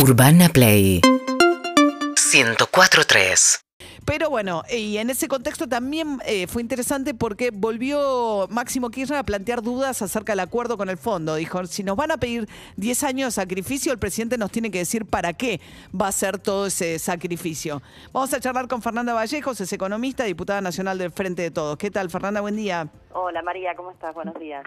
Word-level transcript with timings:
Urbana 0.00 0.48
Play. 0.48 1.00
104.3 1.02 3.67
Pero 4.08 4.30
bueno, 4.30 4.62
y 4.74 4.96
en 4.96 5.10
ese 5.10 5.28
contexto 5.28 5.68
también 5.68 6.18
eh, 6.24 6.46
fue 6.46 6.62
interesante 6.62 7.12
porque 7.12 7.50
volvió 7.50 8.48
Máximo 8.48 8.88
Kirchner 8.88 9.18
a 9.18 9.22
plantear 9.22 9.60
dudas 9.60 10.00
acerca 10.00 10.32
del 10.32 10.40
acuerdo 10.40 10.78
con 10.78 10.88
el 10.88 10.96
fondo. 10.96 11.34
Dijo, 11.34 11.66
si 11.66 11.82
nos 11.82 11.94
van 11.94 12.12
a 12.12 12.16
pedir 12.16 12.48
10 12.76 13.04
años 13.04 13.26
de 13.26 13.42
sacrificio, 13.42 13.92
el 13.92 13.98
presidente 13.98 14.38
nos 14.38 14.50
tiene 14.50 14.70
que 14.70 14.78
decir 14.78 15.04
para 15.04 15.34
qué 15.34 15.60
va 15.94 16.08
a 16.08 16.12
ser 16.12 16.38
todo 16.38 16.68
ese 16.68 16.98
sacrificio. 16.98 17.82
Vamos 18.10 18.32
a 18.32 18.40
charlar 18.40 18.66
con 18.66 18.80
Fernanda 18.80 19.12
Vallejos, 19.12 19.60
es 19.60 19.70
economista, 19.74 20.24
diputada 20.24 20.62
nacional 20.62 20.96
del 20.96 21.12
Frente 21.12 21.42
de 21.42 21.50
Todos. 21.50 21.76
¿Qué 21.76 21.90
tal, 21.90 22.08
Fernanda? 22.08 22.40
Buen 22.40 22.56
día. 22.56 22.88
Hola 23.12 23.42
María, 23.42 23.74
¿cómo 23.74 23.90
estás? 23.90 24.14
Buenos 24.14 24.38
días. 24.38 24.62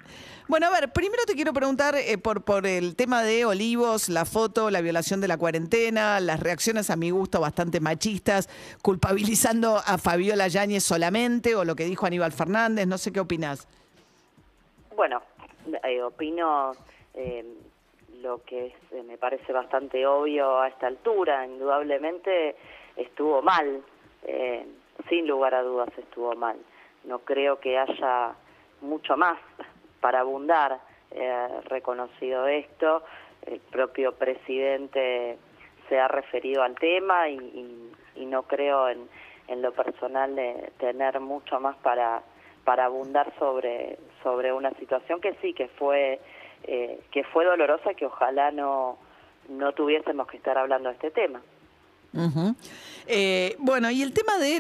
Bueno, 0.48 0.68
a 0.68 0.72
ver, 0.72 0.92
primero 0.92 1.24
te 1.26 1.36
quiero 1.36 1.54
preguntar 1.54 1.96
eh, 1.96 2.18
por, 2.18 2.44
por 2.44 2.68
el 2.68 2.96
tema 2.96 3.24
de 3.24 3.46
Olivos, 3.46 4.10
la 4.10 4.26
foto, 4.26 4.70
la 4.70 4.82
violación 4.82 5.22
de 5.22 5.28
la 5.28 5.38
cuarentena, 5.38 6.20
las 6.20 6.40
reacciones 6.40 6.90
a 6.90 6.96
mi 6.96 7.12
gusto 7.12 7.40
bastante 7.40 7.80
machistas, 7.80 8.50
culpabilizando 9.36 9.78
a 9.78 9.98
Fabiola 9.98 10.48
Yáñez 10.50 10.84
solamente 10.84 11.56
o 11.56 11.64
lo 11.64 11.74
que 11.76 11.86
dijo 11.86 12.06
Aníbal 12.06 12.34
Fernández, 12.34 12.86
no 12.86 12.98
sé 12.98 13.14
qué 13.14 13.22
opinas. 13.22 13.66
Bueno, 14.96 15.22
eh, 15.84 16.02
opino 16.04 16.74
eh, 17.14 17.46
lo 18.22 18.44
que 18.44 18.76
eh, 18.92 19.04
me 19.08 19.18
parece 19.18 19.54
bastante 19.54 20.06
obvio 20.06 20.60
a 20.60 20.68
esta 20.68 20.88
altura, 20.88 21.46
indudablemente 21.46 22.58
estuvo 22.98 23.42
mal, 23.42 23.82
eh, 24.24 24.66
sin 25.08 25.26
lugar 25.28 25.56
a 25.56 25.62
dudas 25.64 25.90
estuvo 25.98 26.36
mal. 26.36 26.58
No 27.06 27.20
creo 27.20 27.58
que 27.62 27.78
haya 27.78 28.34
mucho 28.82 29.16
más 29.16 29.38
para 30.02 30.20
abundar 30.20 30.78
eh, 31.12 31.48
reconocido 31.70 32.48
esto. 32.48 33.04
El 33.46 33.60
propio 33.62 34.14
presidente 34.14 35.38
se 35.88 35.98
ha 36.00 36.10
referido 36.10 36.64
al 36.64 36.76
tema 36.76 37.30
y- 37.30 37.92
y 38.14 38.26
no 38.26 38.44
creo 38.44 38.90
en, 38.90 39.08
en 39.52 39.62
lo 39.62 39.74
personal 39.74 40.36
de 40.36 40.72
tener 40.80 41.20
mucho 41.20 41.60
más 41.60 41.76
para 41.78 42.24
para 42.64 42.86
abundar 42.86 43.34
sobre 43.38 43.98
sobre 44.24 44.54
una 44.54 44.72
situación 44.72 45.20
que 45.20 45.34
sí 45.42 45.54
que 45.54 45.68
fue 45.68 46.20
eh, 46.64 47.00
que 47.12 47.24
fue 47.26 47.44
dolorosa 47.46 47.94
que 47.94 48.06
ojalá 48.06 48.52
no 48.52 48.98
no 49.50 49.74
tuviésemos 49.74 50.28
que 50.28 50.38
estar 50.38 50.58
hablando 50.58 50.90
de 50.90 50.96
este 50.96 51.12
tema. 51.12 51.42
Ujú. 52.14 52.56
Eh, 53.08 53.56
bueno, 53.60 53.90
y 53.90 54.02
el 54.02 54.14
tema 54.14 54.38
de 54.38 54.58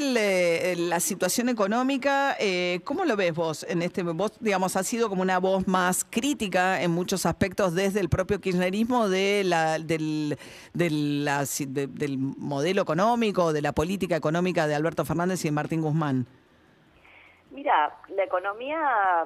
eh, 0.71 0.75
la 0.77 0.99
situación 0.99 1.49
económica, 1.49 2.35
eh, 2.39 2.79
¿cómo 2.83 3.05
lo 3.05 3.15
ves 3.15 3.33
vos? 3.33 3.65
En 3.69 3.81
este, 3.81 4.03
vos, 4.03 4.37
digamos, 4.39 4.75
has 4.75 4.87
sido 4.87 5.09
como 5.09 5.21
una 5.21 5.39
voz 5.39 5.67
más 5.67 6.05
crítica 6.09 6.81
en 6.81 6.91
muchos 6.91 7.25
aspectos 7.25 7.75
desde 7.75 7.99
el 7.99 8.09
propio 8.09 8.39
kirchnerismo 8.41 9.09
de 9.09 9.43
la, 9.45 9.79
del, 9.79 10.37
del 10.73 12.17
modelo 12.17 12.81
económico, 12.81 13.53
de 13.53 13.61
la 13.61 13.73
política 13.73 14.15
económica 14.15 14.67
de 14.67 14.75
Alberto 14.75 15.05
Fernández 15.05 15.43
y 15.45 15.49
de 15.49 15.51
Martín 15.51 15.81
Guzmán. 15.81 16.25
Mira, 17.51 17.95
la 18.15 18.23
economía 18.23 19.25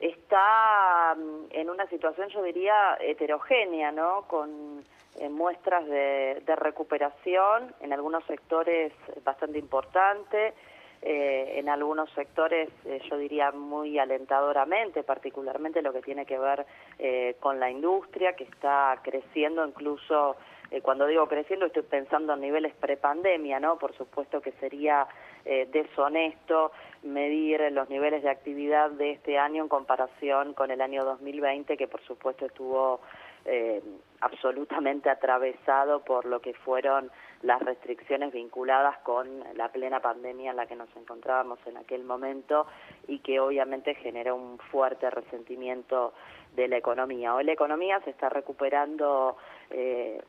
está 0.00 1.14
mm, 1.14 1.46
en 1.50 1.70
una 1.70 1.86
situación, 1.88 2.28
yo 2.30 2.42
diría, 2.42 2.96
heterogénea, 3.00 3.92
¿no? 3.92 4.22
Con 4.28 4.82
eh, 5.18 5.28
muestras 5.28 5.86
de, 5.86 6.42
de 6.46 6.56
recuperación 6.56 7.74
en 7.80 7.92
algunos 7.92 8.24
sectores 8.24 8.92
bastante 9.24 9.58
importante, 9.58 10.54
eh, 11.02 11.58
en 11.58 11.68
algunos 11.70 12.10
sectores, 12.10 12.68
eh, 12.84 13.00
yo 13.10 13.16
diría, 13.16 13.52
muy 13.52 13.98
alentadoramente, 13.98 15.02
particularmente 15.02 15.80
lo 15.80 15.92
que 15.92 16.02
tiene 16.02 16.26
que 16.26 16.38
ver 16.38 16.66
eh, 16.98 17.36
con 17.40 17.58
la 17.58 17.70
industria, 17.70 18.34
que 18.34 18.44
está 18.44 19.00
creciendo 19.02 19.66
incluso, 19.66 20.36
eh, 20.70 20.82
cuando 20.82 21.06
digo 21.06 21.26
creciendo, 21.26 21.66
estoy 21.66 21.84
pensando 21.84 22.34
en 22.34 22.40
niveles 22.42 22.74
prepandemia, 22.74 23.58
¿no? 23.60 23.78
Por 23.78 23.94
supuesto 23.94 24.42
que 24.42 24.52
sería 24.52 25.06
eh, 25.46 25.66
deshonesto 25.72 26.70
medir 27.02 27.72
los 27.72 27.88
niveles 27.88 28.22
de 28.22 28.28
actividad 28.28 28.90
de 28.90 29.12
este 29.12 29.38
año 29.38 29.62
en 29.62 29.70
comparación 29.70 30.52
con 30.52 30.70
el 30.70 30.82
año 30.82 31.02
2020, 31.06 31.78
que 31.78 31.88
por 31.88 32.02
supuesto 32.02 32.44
estuvo 32.44 33.00
eh, 33.44 33.82
absolutamente 34.20 35.08
atravesado 35.08 36.04
por 36.04 36.26
lo 36.26 36.40
que 36.40 36.52
fueron 36.54 37.10
las 37.42 37.60
restricciones 37.62 38.32
vinculadas 38.32 38.98
con 38.98 39.42
la 39.54 39.70
plena 39.72 40.00
pandemia 40.00 40.50
en 40.50 40.56
la 40.56 40.66
que 40.66 40.76
nos 40.76 40.94
encontrábamos 40.94 41.58
en 41.66 41.78
aquel 41.78 42.04
momento 42.04 42.66
y 43.08 43.20
que 43.20 43.40
obviamente 43.40 43.94
generó 43.94 44.36
un 44.36 44.58
fuerte 44.58 45.08
resentimiento 45.08 46.12
de 46.54 46.68
la 46.68 46.76
economía. 46.76 47.34
Hoy 47.34 47.44
la 47.44 47.52
economía 47.52 48.00
se 48.00 48.10
está 48.10 48.28
recuperando 48.28 49.36
eh, 49.70 50.20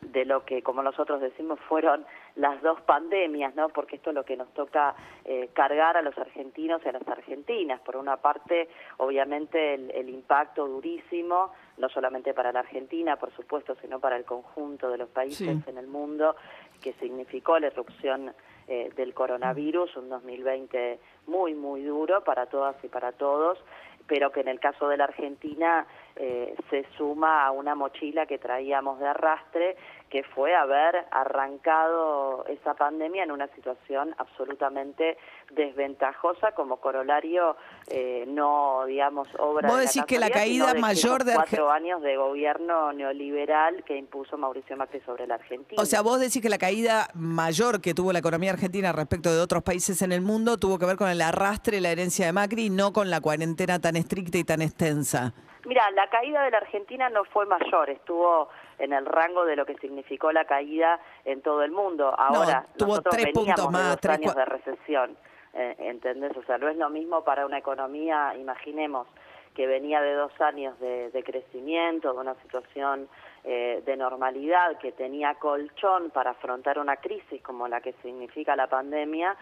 de 0.00 0.24
lo 0.24 0.44
que, 0.44 0.62
como 0.62 0.82
nosotros 0.82 1.20
decimos, 1.20 1.58
fueron 1.68 2.04
las 2.36 2.60
dos 2.62 2.80
pandemias, 2.82 3.54
¿no? 3.54 3.68
Porque 3.70 3.96
esto 3.96 4.10
es 4.10 4.14
lo 4.14 4.24
que 4.24 4.36
nos 4.36 4.48
toca 4.54 4.94
eh, 5.24 5.48
cargar 5.52 5.96
a 5.96 6.02
los 6.02 6.16
argentinos 6.18 6.82
y 6.84 6.88
a 6.88 6.92
las 6.92 7.06
argentinas. 7.08 7.80
Por 7.80 7.96
una 7.96 8.16
parte, 8.18 8.68
obviamente, 8.98 9.74
el, 9.74 9.90
el 9.90 10.08
impacto 10.08 10.66
durísimo, 10.66 11.52
no 11.78 11.88
solamente 11.88 12.34
para 12.34 12.52
la 12.52 12.60
Argentina, 12.60 13.16
por 13.16 13.30
supuesto, 13.32 13.74
sino 13.80 14.00
para 14.00 14.16
el 14.16 14.24
conjunto 14.24 14.90
de 14.90 14.98
los 14.98 15.08
países 15.08 15.36
Sí. 15.64 15.70
en 15.70 15.78
el 15.78 15.86
mundo, 15.86 16.36
que 16.82 16.92
significó 16.94 17.58
la 17.58 17.68
erupción 17.68 18.32
eh, 18.68 18.90
del 18.96 19.14
coronavirus, 19.14 19.96
un 19.96 20.08
2020 20.08 20.98
muy, 21.26 21.54
muy 21.54 21.82
duro 21.82 22.24
para 22.24 22.46
todas 22.46 22.76
y 22.84 22.88
para 22.88 23.12
todos, 23.12 23.58
pero 24.06 24.30
que 24.30 24.40
en 24.40 24.48
el 24.48 24.60
caso 24.60 24.88
de 24.88 24.96
la 24.96 25.04
Argentina 25.04 25.86
eh, 26.16 26.54
se 26.70 26.84
suma 26.96 27.44
a 27.44 27.50
una 27.50 27.74
mochila 27.74 28.26
que 28.26 28.38
traíamos 28.38 28.98
de 28.98 29.08
arrastre, 29.08 29.76
que 30.16 30.22
fue 30.22 30.54
haber 30.54 31.04
arrancado 31.10 32.46
esa 32.46 32.72
pandemia 32.72 33.22
en 33.22 33.32
una 33.32 33.48
situación 33.48 34.14
absolutamente 34.16 35.18
desventajosa 35.50 36.52
como 36.52 36.78
corolario, 36.78 37.54
eh, 37.88 38.24
no, 38.26 38.86
digamos, 38.86 39.28
obra 39.38 39.68
Vos 39.68 39.76
de 39.76 39.82
decís 39.84 40.02
que 40.06 40.18
la 40.18 40.30
casualidad, 40.30 40.46
sino 40.46 40.64
caída 40.64 40.74
de 40.74 40.80
mayor 40.80 41.24
de 41.24 41.34
cuatro 41.34 41.70
años 41.70 42.00
de 42.00 42.16
gobierno 42.16 42.94
neoliberal 42.94 43.84
que 43.84 43.98
impuso 43.98 44.38
Mauricio 44.38 44.74
Macri 44.78 45.00
sobre 45.00 45.26
la 45.26 45.34
Argentina. 45.34 45.82
O 45.82 45.84
sea, 45.84 46.00
vos 46.00 46.18
decís 46.18 46.40
que 46.40 46.48
la 46.48 46.56
caída 46.56 47.08
mayor 47.12 47.82
que 47.82 47.92
tuvo 47.92 48.14
la 48.14 48.20
economía 48.20 48.52
argentina 48.52 48.90
respecto 48.92 49.30
de 49.34 49.42
otros 49.42 49.62
países 49.62 50.00
en 50.00 50.12
el 50.12 50.22
mundo 50.22 50.56
tuvo 50.56 50.78
que 50.78 50.86
ver 50.86 50.96
con 50.96 51.10
el 51.10 51.20
arrastre, 51.20 51.82
la 51.82 51.90
herencia 51.90 52.24
de 52.24 52.32
Macri, 52.32 52.66
y 52.66 52.70
no 52.70 52.94
con 52.94 53.10
la 53.10 53.20
cuarentena 53.20 53.78
tan 53.80 53.96
estricta 53.96 54.38
y 54.38 54.44
tan 54.44 54.62
extensa. 54.62 55.34
Mira, 55.66 55.90
la 55.90 56.08
caída 56.08 56.42
de 56.42 56.52
la 56.52 56.58
Argentina 56.58 57.10
no 57.10 57.24
fue 57.24 57.44
mayor, 57.44 57.90
estuvo 57.90 58.48
en 58.78 58.92
el 58.92 59.06
rango 59.06 59.44
de 59.44 59.56
lo 59.56 59.66
que 59.66 59.76
significó 59.78 60.32
la 60.32 60.44
caída 60.44 61.00
en 61.24 61.42
todo 61.42 61.62
el 61.62 61.70
mundo. 61.70 62.14
Ahora, 62.18 62.66
tuvo 62.76 62.88
nosotros 62.88 63.14
tres 63.16 63.26
veníamos 63.26 63.60
puntos 63.60 63.72
más, 63.72 63.82
de 63.82 63.88
dos 63.88 64.00
tres, 64.00 64.18
años 64.18 64.34
de 64.34 64.44
recesión, 64.44 65.16
eh, 65.54 65.76
¿entendés? 65.78 66.36
O 66.36 66.42
sea, 66.44 66.58
no 66.58 66.68
es 66.68 66.76
lo 66.76 66.90
mismo 66.90 67.24
para 67.24 67.46
una 67.46 67.58
economía, 67.58 68.34
imaginemos, 68.36 69.06
que 69.54 69.66
venía 69.66 70.02
de 70.02 70.12
dos 70.14 70.38
años 70.40 70.78
de, 70.80 71.10
de 71.10 71.22
crecimiento, 71.22 72.12
de 72.12 72.18
una 72.20 72.34
situación 72.42 73.08
eh, 73.42 73.82
de 73.86 73.96
normalidad, 73.96 74.76
que 74.78 74.92
tenía 74.92 75.34
colchón 75.36 76.10
para 76.10 76.32
afrontar 76.32 76.78
una 76.78 76.96
crisis 76.96 77.40
como 77.42 77.66
la 77.68 77.80
que 77.80 77.94
significa 78.02 78.54
la 78.54 78.66
pandemia, 78.66 79.34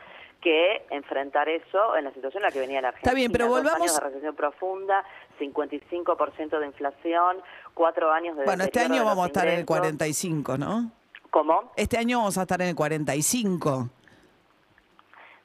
que 0.44 0.86
enfrentar 0.90 1.48
eso 1.48 1.96
en 1.96 2.04
la 2.04 2.12
situación 2.12 2.42
en 2.44 2.48
la 2.48 2.52
que 2.52 2.60
venía 2.60 2.80
la 2.80 2.88
Argentina. 2.88 3.10
Está 3.10 3.16
bien, 3.16 3.32
pero 3.32 3.46
Dos 3.46 3.56
volvamos- 3.56 3.80
años 3.80 3.94
de 3.96 4.00
recesión 4.06 4.36
profunda, 4.36 5.04
55% 5.40 6.60
de 6.60 6.66
inflación, 6.66 7.42
cuatro 7.74 8.12
años 8.12 8.36
de 8.36 8.44
Bueno, 8.44 8.62
este 8.62 8.78
año 8.80 9.04
vamos 9.04 9.24
a 9.24 9.26
estar 9.26 9.44
en 9.46 9.54
el 9.54 9.60
ingresos. 9.60 9.78
45, 9.80 10.56
¿no? 10.58 10.92
¿Cómo? 11.30 11.72
Este 11.76 11.98
año 11.98 12.18
vamos 12.18 12.38
a 12.38 12.42
estar 12.42 12.62
en 12.62 12.68
el 12.68 12.76
45. 12.76 13.88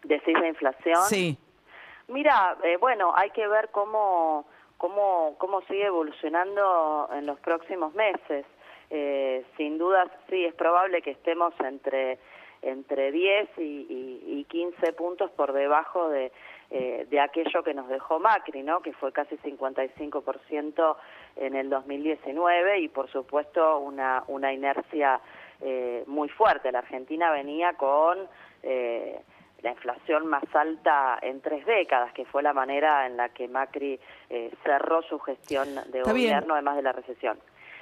¿Decís 0.04 0.34
la 0.40 0.48
inflación? 0.48 1.02
Sí. 1.08 1.38
Mira, 2.08 2.58
eh, 2.64 2.78
bueno, 2.78 3.12
hay 3.16 3.30
que 3.32 3.48
ver 3.48 3.70
cómo, 3.72 4.46
cómo, 4.78 5.36
cómo 5.38 5.62
sigue 5.62 5.86
evolucionando 5.86 7.10
en 7.14 7.26
los 7.26 7.40
próximos 7.40 7.94
meses. 7.96 8.46
Eh, 8.90 9.46
sin 9.58 9.78
duda, 9.78 10.06
sí, 10.30 10.46
es 10.46 10.54
probable 10.56 11.02
que 11.02 11.12
estemos 11.12 11.54
entre, 11.60 12.18
entre 12.62 13.12
10 13.12 13.50
y, 13.58 13.62
y- 13.62 14.24
y 14.40 14.44
15 14.46 14.94
puntos 14.94 15.32
por 15.32 15.54
debajo 15.54 16.10
de, 16.10 16.32
eh, 16.72 17.08
de 17.10 17.20
aquello 17.20 17.64
que 17.64 17.74
nos 17.74 17.88
dejó 17.90 18.20
Macri, 18.20 18.64
¿no? 18.64 18.82
que 18.82 18.94
fue 18.94 19.12
casi 19.12 19.38
55% 19.38 20.96
en 21.38 21.56
el 21.56 21.70
2019 21.70 22.80
y, 22.80 22.88
por 22.90 23.10
supuesto, 23.10 23.80
una, 23.80 24.24
una 24.28 24.52
inercia 24.54 25.20
eh, 25.62 26.04
muy 26.08 26.30
fuerte. 26.30 26.72
La 26.72 26.80
Argentina 26.80 27.32
venía 27.32 27.74
con... 27.74 28.18
Eh, 28.64 29.20
la 29.62 29.72
inflación 29.72 30.26
más 30.28 30.44
alta 30.56 31.20
en 31.22 31.42
tres 31.42 31.66
décadas, 31.66 32.14
que 32.14 32.24
fue 32.24 32.42
la 32.42 32.54
manera 32.54 33.06
en 33.06 33.18
la 33.18 33.28
que 33.28 33.50
Macri 33.50 34.00
eh, 34.30 34.52
cerró 34.64 35.02
su 35.02 35.20
gestión 35.20 35.76
de 35.92 36.00
Está 36.00 36.14
bien. 36.14 36.28
gobierno, 36.30 36.54
además 36.54 36.78
de 36.78 36.82
la 36.82 36.94
recesión. 36.94 37.38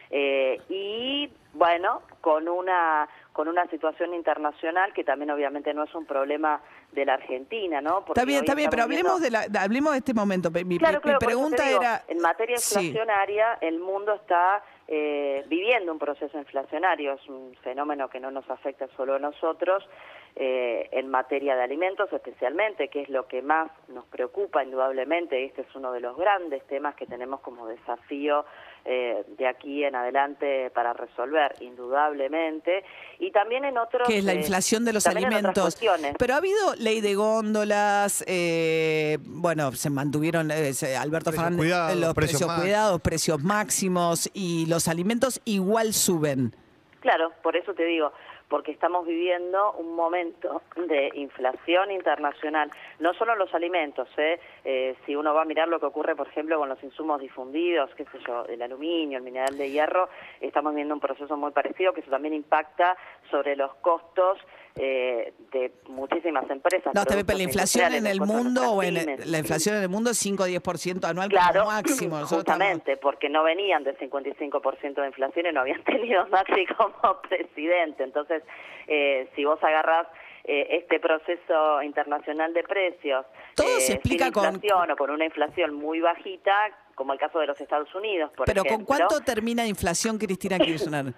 Eh, 0.10 0.60
y 0.70 1.30
bueno, 1.54 2.02
con 2.20 2.48
una 2.48 3.08
con 3.38 3.48
una 3.48 3.68
situación 3.68 4.16
internacional 4.16 4.92
que 4.94 5.04
también 5.04 5.30
obviamente 5.30 5.72
no 5.72 5.84
es 5.84 5.94
un 5.94 6.08
problema 6.08 6.60
de 6.92 7.06
la 7.06 7.14
Argentina, 7.14 7.82
¿no? 7.82 8.00
Porque 8.04 8.14
Está 8.20 8.26
bien, 8.26 8.40
está 8.40 8.56
bien, 8.56 8.72
pero 8.72 8.82
hablemos 8.82 9.22
viendo- 9.22 9.40
de, 9.40 9.50
la, 9.52 9.62
hablemos 9.62 9.92
de 9.92 10.00
este 10.00 10.16
momento. 10.16 10.50
Mi, 10.50 10.80
Claro, 10.80 11.00
claro, 11.02 11.20
pregunta 11.20 11.64
digo, 11.64 11.80
era... 11.82 12.02
En 12.08 12.18
materia 12.18 12.58
Sí. 12.58 12.88
inflacionaria, 12.88 13.60
el 13.62 13.80
mundo 13.80 14.16
está 14.16 14.64
eh, 14.88 15.44
viviendo 15.50 15.92
un 15.92 16.00
proceso 16.00 16.36
inflacionario, 16.40 17.14
es 17.14 17.28
un 17.30 17.54
fenómeno 17.62 18.10
que 18.10 18.20
no 18.20 18.32
nos 18.32 18.50
afecta 18.50 18.88
solo 18.98 19.14
a 19.16 19.20
nosotros, 19.20 19.88
eh, 20.36 20.90
en 20.92 21.10
materia 21.10 21.56
de 21.56 21.62
alimentos 21.64 22.12
especialmente, 22.14 22.88
que 22.88 23.02
es 23.02 23.10
lo 23.10 23.28
que 23.28 23.42
más 23.44 23.70
nos 23.90 24.06
preocupa 24.06 24.64
indudablemente, 24.64 25.44
este 25.46 25.62
es 25.62 25.76
uno 25.76 25.92
de 25.92 26.00
los 26.00 26.16
grandes 26.18 26.66
temas 26.68 26.96
que 26.96 27.06
tenemos 27.06 27.42
como 27.42 27.68
desafío 27.68 28.46
eh, 28.86 29.24
de 29.38 29.48
aquí 29.48 29.84
en 29.84 29.96
adelante 29.96 30.70
para 30.72 30.94
resolver, 30.94 31.56
indudablemente, 31.62 32.84
y 33.20 33.32
también 33.32 33.66
en 33.66 33.78
otros... 33.78 34.08
Que 34.08 34.20
es 34.20 34.24
la 34.24 34.34
eh, 34.34 34.38
inflación 34.38 34.86
de 34.86 34.94
los 34.94 35.06
alimentos. 35.08 35.78
Pero 36.18 36.34
ha 36.34 36.38
habido 36.38 36.76
ley 36.76 37.02
de 37.02 37.16
góndolas, 37.16 38.24
eh, 38.28 39.18
bueno, 39.22 39.72
se 39.74 39.90
mantuvieron, 39.90 40.52
eh, 40.52 40.74
Alberto 41.00 41.32
Precios 41.32 41.36
Fernández, 41.36 41.58
cuidados, 41.58 41.96
los 41.98 42.14
precios 42.14 42.42
precios 42.42 42.62
cuidados, 42.62 43.02
precios 43.02 43.44
máximos 43.44 44.30
y 44.34 44.66
los 44.68 44.88
alimentos 44.88 45.42
igual 45.46 45.94
suben. 45.94 46.56
Claro, 47.00 47.32
por 47.42 47.56
eso 47.56 47.74
te 47.74 47.86
digo, 47.86 48.12
porque 48.50 48.72
estamos 48.72 49.06
viviendo 49.06 49.74
un 49.74 49.96
momento 49.96 50.62
de 50.76 51.12
inflación 51.16 51.92
internacional, 51.92 52.72
no 53.00 53.14
solo 53.14 53.36
los 53.36 53.54
alimentos, 53.54 54.08
¿eh? 54.18 54.40
Eh, 54.64 54.96
si 55.06 55.16
uno 55.16 55.34
va 55.34 55.42
a 55.42 55.46
mirar 55.46 55.68
lo 55.68 55.80
que 55.80 55.86
ocurre, 55.86 56.16
por 56.16 56.28
ejemplo, 56.28 56.58
con 56.58 56.70
los 56.70 56.82
insumos 56.84 57.20
difundidos, 57.20 57.94
qué 57.96 58.06
sé 58.06 58.20
yo, 58.26 58.46
el 58.46 58.62
aluminio, 58.62 59.18
el 59.18 59.24
mineral 59.24 59.58
de 59.58 59.70
hierro, 59.70 60.10
estamos 60.40 60.74
viendo 60.74 60.94
un 60.94 61.00
proceso 61.00 61.36
muy 61.36 61.52
parecido 61.52 61.94
que 61.94 62.02
eso 62.02 62.12
también 62.12 62.34
impacta 62.34 62.98
sobre 63.30 63.56
los 63.56 63.74
costos 63.76 64.40
eh, 64.80 65.34
de 65.52 65.72
muchísimas 65.90 66.50
empresas. 66.50 66.94
No, 66.94 67.04
pero 67.06 67.24
la 67.26 67.44
inflación 67.44 67.94
en 67.94 68.06
el 68.08 68.22
mundo, 68.22 68.72
o 68.74 68.84
en 68.84 68.96
la 69.32 69.38
inflación 69.40 69.76
en 69.78 69.84
el 69.84 69.90
mundo 69.90 70.12
es 70.12 70.18
5 70.18 70.44
o 70.44 70.48
10% 70.48 71.04
anual 71.06 71.30
Claro, 71.30 71.62
como 71.62 71.72
máximo. 71.72 72.16
Nosotros 72.20 72.40
estamos- 72.40 72.60
justamente, 72.68 72.98
porque 72.98 73.30
no 73.30 73.44
venían 73.44 73.84
del 73.84 73.98
55% 73.98 75.02
de 75.02 75.08
inflación 75.08 75.46
y 75.48 75.52
no 75.54 75.62
habían 75.62 75.84
tenido 75.86 76.28
Macri 76.28 76.66
como 76.68 77.22
presidente. 77.22 78.04
Entonces, 78.04 78.44
eh, 78.88 79.30
si 79.36 79.46
vos 79.46 79.62
agarrás 79.64 80.08
eh, 80.44 80.78
este 80.82 81.00
proceso 81.00 81.82
internacional 81.84 82.54
de 82.54 82.64
precios 82.64 83.26
Todo 83.56 83.68
eh, 83.78 83.82
se 83.82 83.94
explica 83.94 84.26
sin 84.26 84.34
con- 84.34 84.46
inflación 84.56 84.92
o 84.92 84.96
con 84.96 85.10
una 85.10 85.26
inflación 85.26 85.74
muy 85.74 86.00
bajita, 86.00 86.54
como 86.96 87.14
el 87.14 87.20
caso 87.20 87.40
de 87.40 87.48
los 87.48 87.60
Estados 87.60 87.94
Unidos, 87.94 88.32
por 88.36 88.46
Pero 88.46 88.64
¿con 88.64 88.86
cuánto 88.86 89.20
termina 89.22 89.66
inflación 89.68 90.18
Cristina 90.18 90.58
Kirchner? 90.58 91.14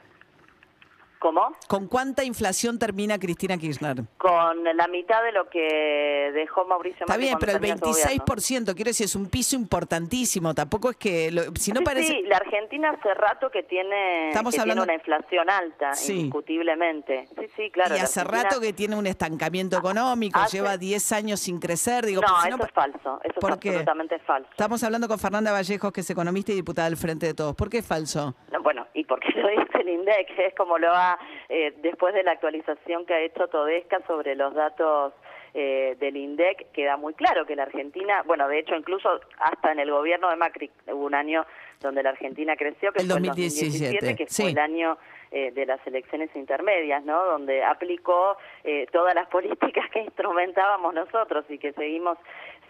¿Cómo? 1.20 1.54
¿Con 1.68 1.88
cuánta 1.88 2.24
inflación 2.24 2.80
termina 2.80 3.20
Cristina 3.20 3.58
Kirchner? 3.58 4.04
Con 4.18 4.64
la 4.64 4.88
mitad 4.88 5.22
de 5.22 5.34
lo 5.34 5.50
que 5.50 6.32
dejó 6.34 6.64
Mauricio 6.66 7.02
Está 7.02 7.08
Macri 7.08 7.24
bien, 7.24 7.34
cuando 7.34 7.40
pero 7.46 7.52
el 7.52 7.60
terminó 7.62 7.78
su 7.94 8.02
gobierno. 8.02 8.26
26%, 8.26 8.76
quiero 8.76 8.90
decir, 8.90 9.06
es 9.06 9.16
un 9.16 9.30
piso 9.30 9.56
importantísimo. 9.58 10.54
Tampoco 10.56 10.92
es 10.92 10.96
que, 10.98 11.30
lo- 11.32 11.44
si 11.56 11.72
no 11.74 11.80
Sí, 11.80 11.84
parece... 11.86 12.08
sí, 12.14 12.22
la 12.26 12.38
Argentina 12.38 12.92
hace 12.92 13.14
rato 13.14 13.52
que 13.52 13.64
tiene, 13.64 14.30
Estamos 14.30 14.54
que 14.56 14.62
hablando- 14.62 14.84
tiene 14.86 14.94
una 14.96 15.00
inflación 15.02 15.50
alta, 15.50 15.94
Sí. 15.94 16.14
indiscutiblemente. 16.14 17.28
Sí, 17.38 17.46
sí, 17.56 17.72
claro. 17.72 17.96
y 17.96 18.00
hace 18.00 18.22
Argentina- 18.22 18.44
rato 18.50 18.62
que 18.62 18.74
tiene 18.74 18.96
un 18.96 19.08
estancamiento 19.08 19.78
económico, 19.78 20.40
hace- 20.40 20.58
lleva 20.58 20.78
10 20.78 21.12
años 21.12 21.40
sin 21.42 21.60
crecer. 21.60 22.06
Digo, 22.06 22.22
no, 22.22 22.28
porque 22.28 22.42
si 22.44 22.48
eso 22.50 22.58
no, 22.58 22.64
es 22.66 22.72
falso, 22.72 23.22
eso 23.24 23.40
¿Por 23.42 23.50
es 23.52 23.56
absolutamente 23.58 24.20
falso. 24.20 24.50
Estamos 24.52 24.84
hablando 24.84 25.08
con 25.08 25.20
Fernanda 25.20 25.52
Vallejos, 25.52 25.92
que 25.92 26.02
es 26.02 26.10
economista 26.10 26.52
y 26.52 26.56
diputada 26.56 26.88
del 26.88 26.98
Frente 26.98 27.26
de 27.26 27.34
Todos. 27.34 27.56
¿Por 27.56 27.70
qué 27.70 27.80
es 27.80 27.86
falso? 27.86 28.36
No, 28.52 28.60
Bueno, 28.62 28.86
y 28.94 29.04
porque 29.04 29.30
lo 29.36 29.48
dice 29.50 29.80
el 29.80 29.90
INDEC, 29.90 30.28
es 30.38 30.54
como 30.56 30.78
lo 30.78 30.94
ha, 30.94 31.09
eh, 31.48 31.74
después 31.82 32.14
de 32.14 32.24
la 32.24 32.32
actualización 32.34 33.06
que 33.06 33.14
ha 33.14 33.22
hecho 33.22 33.48
Todesca 33.48 34.00
sobre 34.06 34.36
los 34.36 34.54
datos 34.54 35.14
eh, 35.54 35.96
del 36.00 36.18
INDEC, 36.18 36.72
queda 36.72 36.98
muy 36.98 37.14
claro 37.14 37.46
que 37.46 37.56
la 37.56 37.64
Argentina, 37.64 38.22
bueno, 38.26 38.48
de 38.48 38.60
hecho 38.60 38.76
incluso 38.76 39.10
hasta 39.40 39.72
en 39.72 39.80
el 39.80 39.90
gobierno 39.90 40.30
de 40.30 40.36
Macri 40.36 40.70
hubo 40.88 41.06
un 41.06 41.16
año 41.16 41.46
donde 41.82 42.04
la 42.04 42.10
Argentina 42.10 42.56
creció, 42.56 42.92
que 42.92 43.02
El 43.02 43.08
fue 43.08 43.18
el 43.18 43.24
2017, 43.24 43.66
2017, 43.66 44.16
que 44.16 44.28
sí. 44.28 44.44
fue 44.44 44.52
el 44.52 44.60
año 44.60 44.98
eh, 45.32 45.52
de 45.52 45.66
las 45.66 45.86
elecciones 45.86 46.30
intermedias, 46.36 47.04
¿no? 47.06 47.24
Donde 47.26 47.64
aplicó 47.64 48.38
eh, 48.64 48.88
todas 48.92 49.14
las 49.14 49.28
políticas 49.30 49.90
que 49.92 50.02
instrumentábamos 50.02 50.94
nosotros 50.94 51.46
y 51.50 51.58
que 51.58 51.72
seguimos 51.74 52.18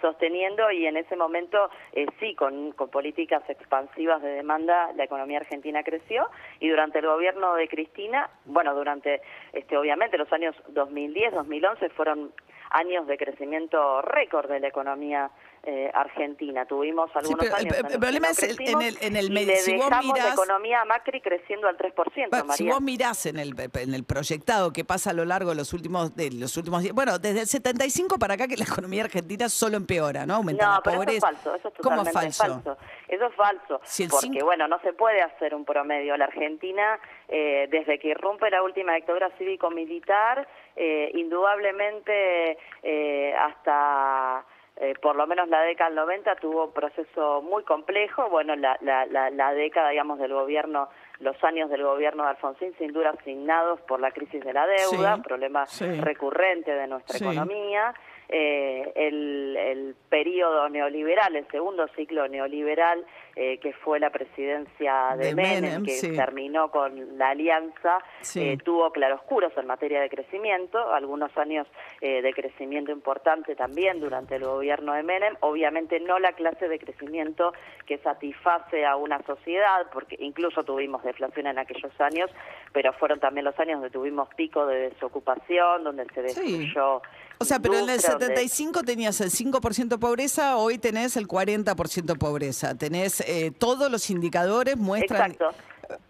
sosteniendo 0.01 0.71
y 0.71 0.85
en 0.85 0.97
ese 0.97 1.15
momento 1.15 1.69
eh, 1.93 2.05
sí, 2.19 2.35
con, 2.35 2.71
con 2.71 2.89
políticas 2.89 3.43
expansivas 3.49 4.21
de 4.21 4.29
demanda, 4.29 4.91
la 4.95 5.03
economía 5.03 5.39
argentina 5.39 5.83
creció 5.83 6.29
y 6.59 6.69
durante 6.69 6.99
el 6.99 7.05
gobierno 7.05 7.55
de 7.55 7.67
Cristina, 7.67 8.29
bueno, 8.45 8.75
durante, 8.75 9.21
este, 9.53 9.77
obviamente, 9.77 10.17
los 10.17 10.31
años 10.31 10.55
2010, 10.69 11.33
2011 11.33 11.89
fueron 11.89 12.31
años 12.71 13.07
de 13.07 13.17
crecimiento 13.17 14.01
récord 14.01 14.49
de 14.49 14.59
la 14.59 14.67
economía 14.67 15.31
eh, 15.63 15.91
argentina. 15.93 16.65
Tuvimos 16.65 17.13
algunos 17.13 17.39
pero 17.43 17.57
el- 17.57 17.65
años 17.65 17.75
el 17.75 17.83
los 17.83 17.91
que 17.91 17.99
problema 17.99 18.27
no 18.27 18.31
es 18.31 18.43
el- 18.43 18.57
en 18.61 18.81
el- 18.81 18.97
en 19.01 19.15
el 19.17 19.29
medio- 19.29 19.57
si 19.57 19.75
vos 19.75 19.89
dejamos 19.89 20.17
la 20.17 20.23
mirás- 20.23 20.33
economía 20.33 20.85
Macri 20.85 21.19
creciendo 21.19 21.67
al 21.67 21.75
3%, 21.75 22.29
Bueno, 22.29 22.53
si 22.53 22.63
María. 22.63 22.73
vos 22.75 22.81
mirás 22.81 23.25
en 23.25 23.39
el, 23.39 23.53
en 23.73 23.93
el 23.93 24.05
proyectado 24.05 24.71
que 24.71 24.85
pasa 24.85 25.09
a 25.09 25.13
lo 25.13 25.25
largo 25.25 25.49
de 25.49 25.57
los 25.57 25.73
últimos 25.73 26.15
de 26.15 26.31
los 26.31 26.55
últimos 26.55 26.89
bueno, 26.93 27.19
desde 27.19 27.41
el 27.41 27.47
75 27.47 28.17
para 28.17 28.35
acá 28.35 28.47
que 28.47 28.55
la 28.55 28.63
economía 28.63 29.03
argentina 29.03 29.49
solo 29.49 29.75
empeora, 29.75 30.25
¿no? 30.25 30.35
Aumenta 30.35 30.65
No, 30.65 30.71
la 30.75 30.81
pero 30.81 30.93
eso 30.95 31.01
es 31.01 31.05
pobreza. 31.19 31.27
falso, 31.27 31.55
eso 31.55 31.67
es 31.67 31.73
¿Cómo 31.83 32.03
totalmente 32.03 32.31
falso? 32.31 32.77
Eso 33.09 33.25
es 33.25 33.33
falso, 33.35 33.81
Si 33.83 34.07
porque 34.07 34.27
cinco- 34.27 34.45
bueno, 34.45 34.67
no 34.67 34.79
se 34.79 34.93
puede 34.93 35.21
hacer 35.21 35.55
un 35.55 35.65
promedio. 35.65 36.15
La 36.15 36.25
Argentina, 36.25 36.99
eh, 37.27 37.67
desde 37.69 37.97
que 37.99 38.09
irrumpe 38.09 38.49
la 38.51 38.61
última 38.63 38.93
dictadura 38.93 39.29
cívico-militar, 39.37 40.47
eh, 40.75 41.09
indudablemente 41.15 42.57
eh, 42.83 43.33
hasta 43.35 44.45
eh, 44.81 44.93
por 45.01 45.15
lo 45.17 45.27
menos 45.27 45.49
la 45.49 45.61
década 45.63 45.89
del 45.89 45.97
90 45.97 46.35
tuvo 46.37 46.65
un 46.65 46.71
proceso 46.73 47.41
muy 47.41 47.63
complejo. 47.63 48.29
Bueno, 48.29 48.55
la, 48.55 48.77
la, 48.81 49.05
la, 49.07 49.29
la 49.29 49.53
década, 49.53 49.89
digamos, 49.89 50.19
del 50.19 50.31
gobierno, 50.33 50.87
los 51.19 51.41
años 51.43 51.69
del 51.69 51.83
gobierno 51.83 52.23
de 52.23 52.29
Alfonsín, 52.29 52.73
sin 52.77 52.93
duda 52.93 53.09
asignados 53.11 53.81
por 53.81 53.99
la 53.99 54.11
crisis 54.11 54.43
de 54.43 54.53
la 54.53 54.65
deuda, 54.67 55.15
Sí, 55.17 55.21
problema 55.21 55.65
sí. 55.65 55.85
recurrente 56.01 56.71
de 56.71 56.87
nuestra 56.87 57.17
Sí. 57.17 57.23
economía 57.25 57.93
eh, 58.31 58.91
el, 58.93 59.57
el 59.57 59.95
periodo 60.07 60.69
neoliberal, 60.69 61.35
el 61.35 61.47
segundo 61.47 61.87
ciclo 61.95 62.27
neoliberal, 62.27 63.03
eh, 63.35 63.57
que 63.57 63.73
fue 63.73 63.99
la 63.99 64.11
presidencia 64.11 65.15
de, 65.17 65.25
De 65.29 65.33
Menem, 65.35 65.63
Menem, 65.63 65.83
que 65.83 65.93
sí. 65.93 66.15
terminó 66.15 66.69
con 66.69 67.17
la 67.17 67.29
alianza, 67.29 67.97
Sí. 68.21 68.49
eh, 68.51 68.57
tuvo 68.63 68.91
claroscuros 68.91 69.51
en 69.57 69.65
materia 69.65 69.99
de 70.01 70.09
crecimiento, 70.09 70.93
algunos 70.93 71.35
años 71.39 71.65
eh, 72.01 72.21
de 72.21 72.31
crecimiento 72.33 72.91
importante 72.91 73.55
también 73.55 73.99
durante 73.99 74.35
el 74.35 74.43
gobierno 74.45 74.93
de 74.93 75.01
Menem, 75.01 75.35
obviamente 75.39 75.99
no 75.99 76.19
la 76.19 76.33
clase 76.33 76.67
de 76.67 76.77
crecimiento 76.77 77.53
que 77.87 77.97
satisface 77.97 78.85
a 78.85 78.95
una 78.95 79.23
sociedad, 79.23 79.87
porque 79.91 80.15
incluso 80.19 80.63
tuvimos 80.63 81.03
deflación 81.09 81.47
en 81.47 81.59
aquellos 81.59 81.91
años, 81.99 82.29
pero 82.73 82.93
fueron 82.93 83.19
también 83.19 83.45
los 83.45 83.59
años 83.59 83.75
donde 83.81 83.89
tuvimos 83.89 84.27
pico 84.35 84.65
de 84.65 84.89
desocupación, 84.89 85.83
donde 85.83 86.05
se 86.13 86.29
Sí. 86.29 86.57
destruyó 86.57 87.01
O 87.41 87.45
sea, 87.45 87.59
pero 87.59 87.73
en 87.75 87.79
el 87.83 87.89
industria, 87.89 88.11
donde- 88.17 88.25
75 88.35 88.83
tenías 88.83 89.21
el 89.21 89.29
5% 89.31 89.99
pobreza, 89.99 90.57
hoy 90.57 90.77
tenés 90.77 91.15
el 91.17 91.27
40% 91.27 92.15
pobreza. 92.17 92.77
Tenés 92.77 93.21
eh, 93.21 93.51
todos 93.57 93.89
los 93.91 94.09
indicadores 94.09 94.75
muestran 94.77 95.31
Exacto. 95.31 95.53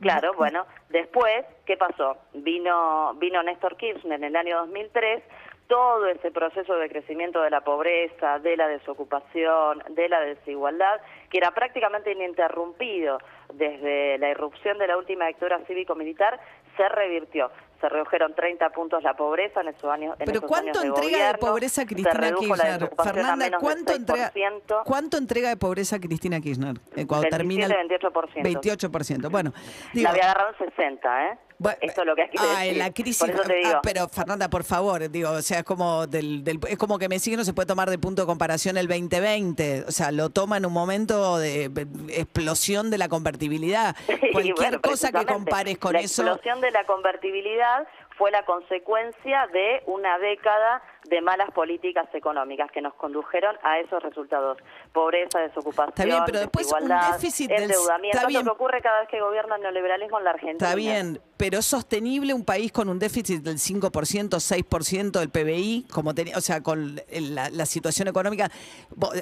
Claro, 0.01 0.33
bueno, 0.33 0.65
después, 0.89 1.45
¿qué 1.65 1.77
pasó? 1.77 2.17
Vino 2.33 3.13
vino 3.15 3.41
Néstor 3.43 3.77
Kirchner 3.77 4.17
en 4.19 4.23
el 4.25 4.35
año 4.35 4.57
2003, 4.57 5.23
todo 5.67 6.07
ese 6.07 6.31
proceso 6.31 6.73
de 6.75 6.89
crecimiento 6.89 7.41
de 7.43 7.49
la 7.51 7.61
pobreza, 7.61 8.39
de 8.39 8.57
la 8.57 8.67
desocupación, 8.67 9.81
de 9.91 10.09
la 10.09 10.19
desigualdad, 10.21 10.99
que 11.29 11.37
era 11.37 11.51
prácticamente 11.51 12.11
ininterrumpido 12.11 13.19
desde 13.53 14.17
la 14.17 14.29
irrupción 14.29 14.77
de 14.77 14.87
la 14.87 14.97
última 14.97 15.27
dictadura 15.27 15.59
cívico-militar, 15.65 16.39
se 16.77 16.87
revirtió. 16.89 17.51
Se 17.81 17.87
redujeron 17.87 18.33
30 18.35 18.69
puntos 18.71 19.01
la 19.03 19.13
pobreza 19.15 19.61
en 19.61 19.69
esos 19.69 19.85
años. 19.89 20.15
en 20.19 20.25
Pero 20.25 20.39
esos 20.39 20.49
¿cuánto 20.49 20.79
años 20.81 20.95
de 20.95 21.01
entrega 21.01 21.31
de 21.31 21.37
pobreza 21.37 21.85
Cristina 21.85 22.13
la 22.13 22.33
Kirchner? 22.35 22.91
Fernanda, 23.03 23.57
¿cuánto 23.57 23.93
entrega, 23.93 24.33
6%. 24.33 24.83
¿cuánto 24.85 25.17
entrega 25.17 25.49
de 25.49 25.57
pobreza 25.57 25.99
Cristina 25.99 26.41
Kirchner? 26.41 26.75
Eh, 26.95 27.07
cuando 27.07 27.29
termina 27.29 27.67
el 27.67 27.71
27, 27.87 28.07
28%. 28.09 28.89
28%. 28.89 29.29
Bueno, 29.31 29.53
digo, 29.93 30.03
la 30.03 30.09
había 30.09 30.23
agarrado 30.23 30.49
en 30.59 30.69
60, 30.69 31.27
¿eh? 31.31 31.37
Bueno, 31.61 31.77
Esto 31.81 32.01
es 32.01 32.07
lo 32.07 32.15
que 32.15 32.21
hay 32.21 32.29
que 32.29 32.37
ah, 32.39 32.59
decir. 32.59 32.71
en 32.71 32.79
la 32.79 32.93
crisis. 32.93 33.19
Por 33.19 33.29
eso 33.31 33.43
te 33.43 33.65
ah, 33.65 33.79
pero 33.83 34.07
Fernanda, 34.07 34.49
por 34.49 34.63
favor, 34.63 35.09
digo, 35.09 35.29
o 35.31 35.41
sea, 35.41 35.59
es 35.59 35.63
como 35.65 36.07
del, 36.07 36.41
del- 36.41 36.57
es 36.69 36.77
como 36.77 36.97
que 36.97 37.09
me 37.09 37.19
sigue 37.19 37.35
no 37.35 37.43
se 37.43 37.53
puede 37.53 37.65
tomar 37.65 37.89
de 37.89 37.97
punto 37.97 38.21
de 38.21 38.25
comparación 38.27 38.77
el 38.77 38.87
2020, 38.87 39.83
o 39.85 39.91
sea, 39.91 40.11
lo 40.13 40.29
toma 40.29 40.55
en 40.55 40.65
un 40.65 40.71
momento 40.71 41.37
de 41.37 41.65
explosión 42.13 42.89
de 42.89 42.97
la 42.97 43.09
convertibilidad. 43.09 43.93
Cualquier 44.31 44.55
bueno, 44.55 44.81
cosa 44.81 45.11
que 45.11 45.25
compares 45.25 45.77
con 45.77 45.93
la 45.93 45.99
eso. 45.99 46.21
explosión 46.23 46.61
de 46.61 46.71
la 46.71 46.85
convertibilidad 46.85 47.68
fue 48.17 48.31
la 48.31 48.43
consecuencia 48.43 49.47
de 49.47 49.81
una 49.85 50.19
década 50.19 50.81
de 51.09 51.21
malas 51.21 51.51
políticas 51.51 52.07
económicas 52.13 52.69
que 52.71 52.81
nos 52.81 52.93
condujeron 52.95 53.57
a 53.63 53.79
esos 53.79 54.03
resultados. 54.03 54.57
Pobreza, 54.91 55.39
desocupación, 55.39 55.89
está 55.89 56.05
bien, 56.05 56.23
pero 56.25 56.39
después 56.39 56.65
desigualdad, 56.65 57.07
un 57.07 57.13
déficit 57.13 57.51
endeudamiento, 57.51 58.17
está 58.17 58.27
bien. 58.27 58.45
lo 58.45 58.51
que 58.51 58.55
ocurre 58.55 58.81
cada 58.81 58.99
vez 58.99 59.09
que 59.09 59.21
gobierna 59.21 59.55
el 59.55 59.61
neoliberalismo 59.61 60.17
en 60.17 60.23
la 60.25 60.31
Argentina. 60.31 60.67
Está 60.67 60.75
bien, 60.75 61.21
pero 61.39 61.59
es 61.59 61.65
sostenible 61.65 62.33
un 62.33 62.43
país 62.43 62.69
con 62.69 62.89
un 62.89 62.99
déficit 62.99 63.41
del 63.41 63.59
5%, 63.59 63.89
6% 63.89 65.11
del 65.19 65.29
PBI, 65.29 65.85
como 65.89 66.13
tenía, 66.13 66.37
o 66.37 66.41
sea, 66.41 66.61
con 66.61 66.99
la, 67.09 67.49
la 67.49 67.65
situación 67.65 68.09
económica, 68.09 68.51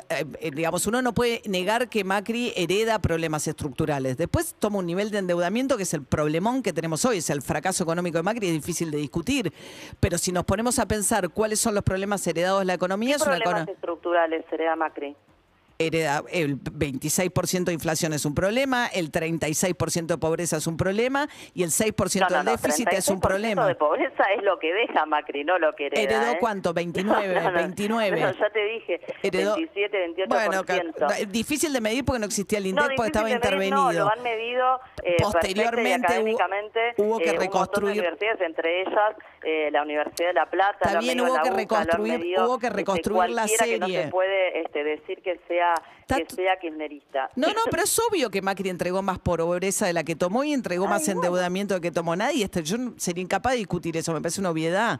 eh, 0.09 0.25
eh, 0.39 0.51
digamos, 0.51 0.88
uno 0.88 1.03
no 1.03 1.13
puede 1.13 1.43
negar 1.45 1.89
que 1.89 2.03
Macri 2.03 2.53
hereda 2.55 2.97
problemas 2.97 3.47
estructurales. 3.47 4.17
Después 4.17 4.55
toma 4.57 4.79
un 4.79 4.88
nivel 4.88 5.12
de 5.12 5.19
endeudamiento 5.19 5.77
que 5.77 5.83
es 5.83 5.93
el 5.93 6.01
problemón 6.01 6.63
que 6.63 6.74
tenemos 6.74 7.05
hoy, 7.05 7.19
es 7.19 7.29
el 7.29 7.43
fracaso 7.43 7.83
económico 7.83 8.17
de 8.17 8.24
Macri, 8.24 8.47
es 8.47 8.53
difícil 8.53 8.89
de 8.89 8.97
discutir. 8.97 9.53
Pero 10.00 10.17
si 10.17 10.31
nos 10.31 10.43
ponemos 10.43 10.79
a 10.79 10.88
pensar 10.88 11.29
cuáles 11.29 11.59
son 11.59 11.75
los 11.75 11.83
problemas 11.83 12.25
heredados 12.25 12.62
de 12.62 12.65
la 12.65 12.74
economía, 12.74 13.17
¿Qué 13.17 13.21
es 13.21 13.27
una 13.27 13.38
problemas 13.38 13.69
estructurales 13.69 14.43
hereda 14.51 14.75
Macri? 14.75 15.15
Hereda, 15.79 16.24
el 16.31 16.60
26% 16.62 17.65
de 17.65 17.74
inflación 17.74 18.13
es 18.13 18.25
un 18.25 18.34
problema, 18.34 18.88
el 18.88 19.12
36% 19.12 20.05
de 20.07 20.17
pobreza 20.17 20.57
es 20.57 20.67
un 20.67 20.77
problema 20.77 21.27
y 21.53 21.63
el 21.63 21.69
6% 21.69 22.19
No, 22.22 22.27
no, 22.29 22.36
del 22.38 22.46
no, 22.46 22.51
déficit 22.51 22.88
es 22.93 23.07
un 23.10 23.17
36% 23.17 23.22
problema. 23.22 23.67
de 23.67 23.75
pobreza 23.75 24.24
es 24.36 24.43
lo 24.43 24.57
que 24.60 24.74
deja 24.74 25.05
Macri, 25.05 25.43
no 25.43 25.60
lo 25.60 25.74
que 25.75 25.88
hereda. 25.88 26.01
¿Heredó 26.01 26.31
¿eh? 26.34 26.38
cuánto? 26.39 26.74
29, 26.74 27.27
No, 27.36 27.41
no, 27.43 27.51
no. 27.51 27.57
29. 27.57 28.22
No, 28.22 28.31
ya 28.31 28.50
te 28.50 28.65
dije, 28.65 29.01
Heredó- 29.24 29.55
27, 29.55 29.98
28%. 30.15 30.27
Bueno, 30.27 30.63
difícil 31.31 31.74
de 31.74 31.81
medir 31.81 32.03
porque 32.05 32.19
no 32.19 32.25
existía 32.25 32.57
el 32.60 32.67
INDEC 32.67 32.96
porque 32.96 33.07
estaba 33.07 33.29
intervenido. 33.29 33.77
No, 33.77 33.91
lo 33.91 34.12
han 34.12 34.24
medido 34.24 34.79
eh, 35.03 35.15
Posteriormente 35.22 35.88
y 35.88 36.00
hubo- 36.00 36.05
académicamente. 36.05 36.79
hubo 36.98 37.17
que 37.19 37.29
eh, 37.29 37.31
un 37.31 37.38
montón 37.38 37.39
de 37.39 37.46
reconstruir- 37.48 38.00
universidades, 38.00 38.41
entre 38.41 38.81
ellas 38.81 39.15
eh, 39.50 39.70
la 39.72 39.82
Universidad 39.84 40.27
de 40.27 40.34
La 40.34 40.46
Plata. 40.46 40.92
También 40.92 41.22
hubo 41.22 41.34
la 41.34 41.42
que 41.42 41.51
UCA, 41.63 41.98
medido, 42.00 42.46
hubo 42.46 42.60
que 42.60 42.68
este, 42.68 42.75
reconstruir 42.77 43.30
la 43.30 43.46
que 43.46 43.77
no 43.80 43.88
serie. 43.88 44.04
se 44.04 44.10
puede 44.10 44.60
este, 44.60 44.84
decir 44.84 45.22
que 45.22 45.39
sea, 45.48 45.74
que 46.06 46.16
Está- 46.22 46.36
sea 46.36 46.60
kirchnerista. 46.60 47.30
No, 47.38 47.48
no, 47.48 47.62
pero 47.72 47.84
es 47.84 47.98
obvio 48.10 48.30
que 48.30 48.42
Macri 48.42 48.68
entregó 48.70 49.01
más 49.01 49.20
pobreza 49.20 49.86
de 49.88 49.94
la 49.94 50.04
que 50.04 50.18
tomó 50.18 50.44
y 50.44 50.51
entregó 50.51 50.84
Ay, 50.84 50.89
más 50.89 51.06
bueno. 51.06 51.22
endeudamiento 51.22 51.75
de 51.75 51.80
que 51.82 51.92
tomó 51.92 52.13
nadie. 52.18 52.44
Este, 52.44 52.62
yo 52.62 52.75
sería 52.98 53.22
incapaz 53.24 53.54
de 53.54 53.60
discutir 53.60 53.96
eso, 53.96 54.12
me 54.12 54.20
parece 54.20 54.42
una 54.42 54.50
obviedad. 54.50 55.00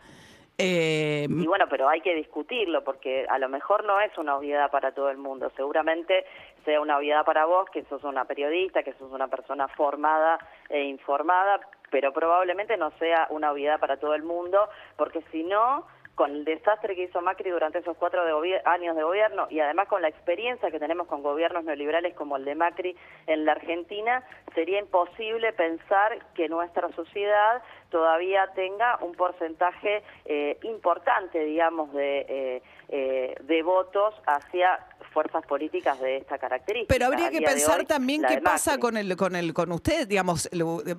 Eh, 0.60 1.28
Y 1.30 1.46
bueno, 1.46 1.66
pero 1.70 1.88
hay 1.90 2.02
que 2.02 2.16
discutirlo 2.16 2.84
porque 2.84 3.26
a 3.30 3.38
lo 3.38 3.48
mejor 3.50 3.84
no 3.84 4.00
es 4.00 4.18
una 4.18 4.38
obviedad 4.38 4.72
para 4.72 4.92
todo 4.94 5.10
el 5.10 5.18
mundo. 5.18 5.52
Seguramente 5.56 6.26
sea 6.66 6.82
una 6.82 6.98
obviedad 6.98 7.24
para 7.26 7.46
vos, 7.46 7.70
que 7.70 7.84
sos 7.86 8.04
una 8.04 8.26
periodista, 8.26 8.82
que 8.82 8.94
sos 8.94 9.12
una 9.12 9.28
persona 9.28 9.68
formada 9.68 10.40
e 10.70 10.84
informada, 10.86 11.60
pero 11.90 12.14
probablemente 12.14 12.78
no 12.78 12.92
sea 13.00 13.28
una 13.30 13.52
obviedad 13.52 13.80
para 13.80 13.98
todo 13.98 14.14
el 14.14 14.24
mundo, 14.24 14.70
porque 14.96 15.22
si 15.32 15.44
no, 15.44 15.86
con 16.18 16.32
el 16.32 16.46
desastre 16.46 16.96
que 16.96 17.04
hizo 17.04 17.22
Macri 17.22 17.52
durante 17.52 17.78
esos 17.78 17.96
cuatro 17.96 18.22
años 18.66 18.96
de 18.96 19.04
gobierno 19.04 19.46
y 19.52 19.60
además 19.60 19.88
con 19.88 20.02
la 20.02 20.08
experiencia 20.08 20.72
que 20.72 20.80
tenemos 20.80 21.06
con 21.06 21.22
gobiernos 21.22 21.64
neoliberales 21.64 22.16
como 22.16 22.38
el 22.38 22.44
de 22.44 22.56
Macri 22.56 22.98
en 23.28 23.46
la 23.46 23.52
Argentina, 23.52 24.24
sería 24.56 24.80
imposible 24.80 25.54
pensar 25.54 26.18
que 26.34 26.50
nuestra 26.50 26.90
sociedad 26.94 27.62
todavía 27.92 28.48
tenga 28.56 28.98
un 29.02 29.14
porcentaje 29.14 30.04
eh, 30.26 30.58
importante, 30.64 31.40
digamos, 31.46 31.94
de, 31.94 32.26
eh, 32.28 32.64
eh, 32.90 33.36
de 33.40 33.62
votos 33.62 34.16
hacia 34.26 34.87
fuerzas 35.14 35.46
políticas 35.46 36.00
de 36.00 36.18
esta 36.18 36.38
característica. 36.38 36.94
Pero 36.94 37.06
habría 37.08 37.30
que 37.30 37.42
pensar 37.42 37.80
hoy, 37.80 37.86
también 37.86 38.22
qué 38.28 38.40
pasa 38.42 38.78
con 38.78 38.98
el 38.98 39.16
con 39.16 39.36
el 39.36 39.54
con 39.54 39.72
usted, 39.72 40.08
digamos, 40.08 40.50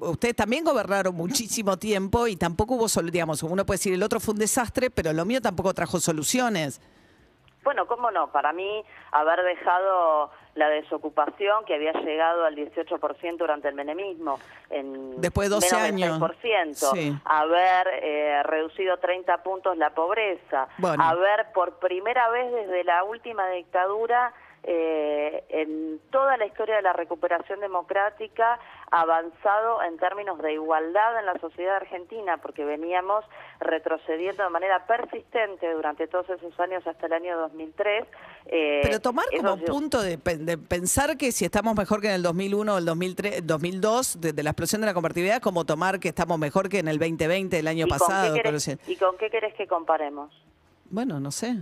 ustedes 0.00 0.36
también 0.36 0.64
gobernaron 0.64 1.14
muchísimo 1.14 1.78
tiempo 1.78 2.26
y 2.26 2.36
tampoco 2.36 2.74
hubo 2.74 2.88
digamos, 3.10 3.42
uno 3.42 3.64
puede 3.64 3.78
decir 3.78 3.94
el 3.94 4.02
otro 4.02 4.20
fue 4.20 4.34
un 4.34 4.40
desastre, 4.40 4.90
pero 4.90 5.12
lo 5.12 5.24
mío 5.24 5.40
tampoco 5.40 5.72
trajo 5.74 6.00
soluciones. 6.00 6.80
Bueno, 7.64 7.86
cómo 7.86 8.10
no, 8.10 8.30
para 8.32 8.52
mí 8.52 8.84
haber 9.12 9.42
dejado 9.42 10.30
la 10.54 10.68
desocupación 10.68 11.64
que 11.66 11.74
había 11.74 11.92
llegado 11.92 12.44
al 12.44 12.56
18% 12.56 13.36
durante 13.36 13.68
el 13.68 13.74
menemismo 13.74 14.38
en 14.70 15.20
Después 15.20 15.48
de 15.48 15.54
12 15.56 15.74
menos 15.74 15.88
años. 15.88 16.20
del 16.20 16.30
6%, 16.30 16.90
Sí. 16.94 17.16
haber 17.24 17.88
eh, 18.02 18.42
reducido 18.44 18.96
30 18.98 19.42
puntos 19.42 19.76
la 19.76 19.90
pobreza, 19.90 20.68
Bueno. 20.78 21.02
haber 21.02 21.52
por 21.52 21.78
primera 21.78 22.28
vez 22.30 22.50
desde 22.52 22.84
la 22.84 23.04
última 23.04 23.48
dictadura 23.50 24.32
eh, 24.64 25.44
en 25.50 26.00
toda 26.10 26.36
la 26.36 26.46
historia 26.46 26.76
de 26.76 26.82
la 26.82 26.92
recuperación 26.92 27.60
democrática 27.60 28.58
avanzado 28.90 29.82
en 29.82 29.98
términos 29.98 30.38
de 30.40 30.54
igualdad 30.54 31.18
en 31.20 31.26
la 31.26 31.38
sociedad 31.38 31.76
argentina, 31.76 32.38
porque 32.38 32.64
veníamos 32.64 33.24
retrocediendo 33.60 34.42
de 34.44 34.50
manera 34.50 34.86
persistente 34.86 35.70
durante 35.72 36.06
todos 36.06 36.28
esos 36.30 36.58
años 36.60 36.86
hasta 36.86 37.06
el 37.06 37.12
año 37.12 37.36
2003. 37.38 38.04
eh, 38.46 38.80
Pero 38.82 39.00
tomar 39.00 39.26
como 39.36 39.54
esos- 39.54 39.68
punto 39.70 40.00
de, 40.02 40.16
de 40.16 40.58
pensar 40.58 41.16
que 41.16 41.32
si 41.32 41.44
estamos 41.44 41.74
mejor 41.76 42.00
que 42.00 42.08
en 42.08 42.14
el 42.14 42.22
2001 42.22 42.74
o 42.74 42.78
el 42.78 42.84
2003, 42.84 43.46
2002, 43.46 44.20
de, 44.20 44.32
de 44.32 44.42
la 44.42 44.50
explosión 44.50 44.80
de 44.80 44.86
la 44.86 44.94
convertibilidad, 44.94 45.40
como 45.42 45.64
tomar 45.66 46.00
que 46.00 46.08
estamos 46.08 46.38
mejor 46.38 46.68
que 46.68 46.78
en 46.78 46.88
el 46.88 46.98
2020, 46.98 47.58
el 47.58 47.68
año 47.68 47.86
¿y 47.86 47.88
con 47.90 47.98
pasado. 47.98 48.34
qué 48.34 48.42
querés- 48.42 48.78
¿Y 48.88 48.96
con 48.96 49.16
qué 49.18 49.28
querés 49.30 49.54
que 49.54 49.66
comparemos? 49.66 50.32
Bueno, 50.90 51.20
no 51.20 51.30
sé. 51.30 51.54